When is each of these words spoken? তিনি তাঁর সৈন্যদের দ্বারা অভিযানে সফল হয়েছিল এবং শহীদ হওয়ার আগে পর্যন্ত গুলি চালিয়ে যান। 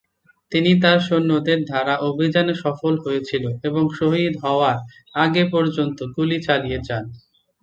তিনি 0.51 0.71
তাঁর 0.83 0.99
সৈন্যদের 1.07 1.59
দ্বারা 1.65 1.93
অভিযানে 2.09 2.53
সফল 2.63 2.93
হয়েছিল 3.03 3.43
এবং 3.67 3.83
শহীদ 3.99 4.33
হওয়ার 4.43 4.77
আগে 5.15 5.43
পর্যন্ত 5.53 5.97
গুলি 6.15 6.37
চালিয়ে 6.47 6.79
যান। 6.87 7.05